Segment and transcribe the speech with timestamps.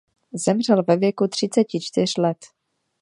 [0.33, 2.45] Zemřel ve věku třiceti čtyř let.